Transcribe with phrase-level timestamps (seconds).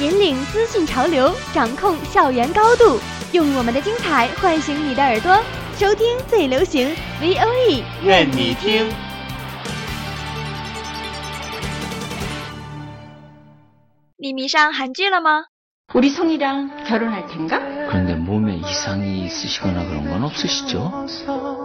[0.00, 3.00] 引领资讯潮流，掌控校园高度，
[3.32, 5.36] 用我们的精彩唤醒你的耳朵，
[5.76, 8.88] 收听最流行 V O E，愿你听。
[14.16, 15.46] 你迷上韩剧了吗？
[15.92, 17.58] 우리이랑결혼할텐 가?
[17.90, 20.92] 그런데몸에이상이있으시거나그런건없으시 죠?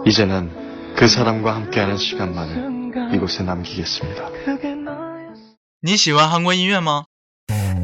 [0.04, 0.50] 이제는
[0.96, 4.26] 그사람과함께하는시간만을이곳에남기겠습니 다。
[5.80, 7.04] 你喜欢韩国音乐吗？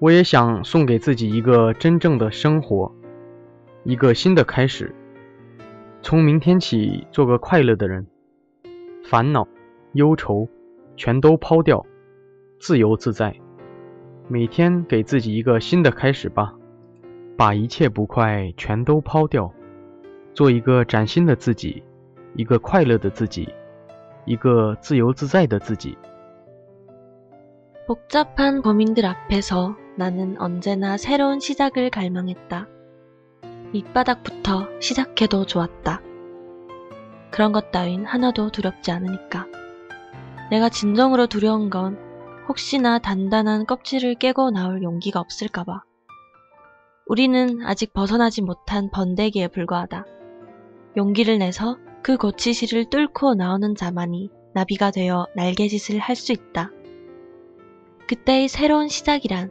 [0.00, 2.92] 我也想送给自己一个真正的生活
[3.84, 4.94] 一个新的开始。
[6.02, 8.06] 从明天起做个快乐的人
[9.04, 9.48] 烦恼
[9.92, 10.46] 忧愁
[10.96, 11.86] 全都抛掉
[12.58, 13.34] 自由自在。
[14.26, 16.54] 每天给自己一个新的开始吧
[17.36, 19.52] 把一切不快全都抛掉
[20.32, 21.82] 做一个崭新的自己
[22.34, 23.48] 一个快乐的自己
[24.24, 25.96] 一个自由自在的自己。
[29.96, 32.66] 나는 언제나 새로운 시작을 갈망했다.
[33.72, 36.00] 밑바닥부터 시작해도 좋았다.
[37.30, 39.46] 그런 것 따윈 하나도 두렵지 않으니까.
[40.50, 41.98] 내가 진정으로 두려운 건
[42.48, 45.82] 혹시나 단단한 껍질을 깨고 나올 용기가 없을까봐.
[47.06, 50.06] 우리는 아직 벗어나지 못한 번데기에 불과하다.
[50.96, 56.70] 용기를 내서 그 고치실을 뚫고 나오는 자만이 나비가 되어 날개짓을 할 수 있다.
[58.06, 59.50] 그때의 새로운 시작이란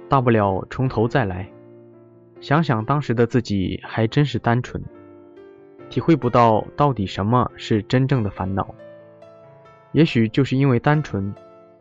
[0.08, 1.50] 大不了从头再来。
[2.40, 4.81] 想想当时的自己，还真是单纯，
[5.88, 8.72] 体会不到到底什么是真正的烦恼。
[9.90, 11.34] 也许就是因为单纯，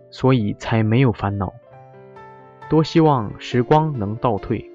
[0.10, 1.54] 所以才没有烦恼。
[2.70, 4.68] 多希望时光能倒退，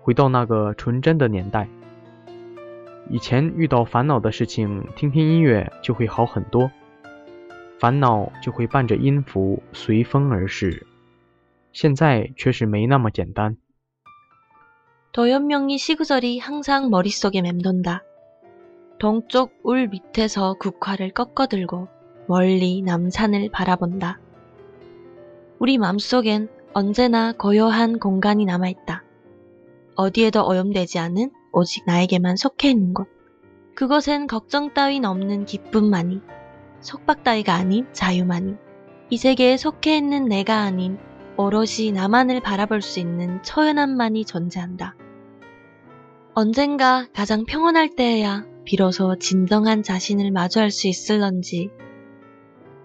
[0.00, 1.68] 回到那个纯真的年代。
[3.10, 6.70] 以前遇到烦恼的事情，听听音乐就会好很多，
[7.80, 10.86] 烦恼就会伴着音符随风而逝。
[11.72, 13.56] 现在却是没那么简单。
[15.12, 18.00] 도연명이 시구절이 항상 머릿속에 맴돈다
[19.00, 21.88] 동쪽 울 밑에서 국화를 꺾어들고
[22.28, 24.18] 멀리 남산을 바라본다
[25.58, 29.02] 우리 맘속엔 언제나 고요한 공간이 남아있다
[29.98, 33.08] 어디에도 오염되지 않은 오직 나에게만 속해 있는 곳.
[33.74, 36.20] 그곳엔 걱정 따윈 없는 기쁨만이,
[36.80, 38.54] 속박 따위가 아닌 자유만이,
[39.10, 40.98] 이 세계에 속해 있는 내가 아닌
[41.36, 44.94] 오롯이 나만을 바라볼 수 있는 초연함만이 존재한다.
[46.34, 51.70] 언젠가 가장 평온할 때에야 비로소 진정한 자신을 마주할 수 있을런지.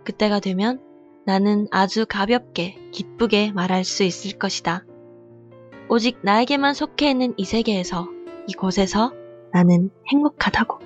[0.04, 0.82] 그때가 되면
[1.26, 4.86] 나는 아주 가볍게, 기쁘게 말할 수 있을 것이다.
[5.90, 8.08] 오직 나에게만 속해 있는 이 세계에서,
[8.47, 9.12] 一个在唱
[9.51, 10.80] 那能听过卡塔国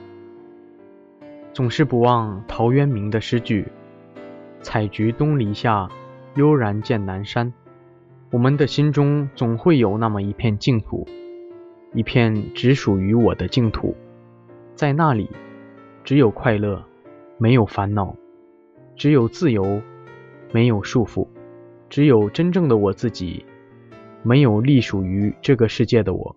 [1.51, 3.67] 总是不忘陶渊明的诗句。
[4.61, 5.89] 采菊东篱下
[6.35, 7.51] 悠然见南山。
[8.31, 11.07] 我们的心中总会有那么一片净土
[11.93, 13.95] 一片只属于我的净土。
[14.75, 15.29] 在那里
[16.03, 16.85] 只有快乐
[17.37, 18.15] 没有烦恼。
[18.95, 19.81] 只有自由
[20.53, 21.27] 没有束缚。
[21.89, 23.43] 只有真正的我自己
[24.23, 26.35] 没有隶属于这个世界的我。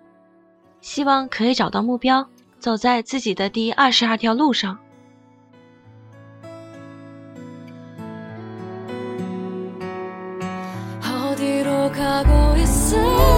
[0.81, 4.79] 希望可以找到目标，走在自己的第二十二条路上。
[11.91, 13.38] 가고 있을